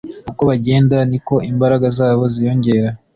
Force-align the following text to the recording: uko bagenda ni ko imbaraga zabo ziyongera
uko 0.31 0.41
bagenda 0.49 0.97
ni 1.09 1.19
ko 1.27 1.35
imbaraga 1.51 1.87
zabo 1.97 2.23
ziyongera 2.33 2.89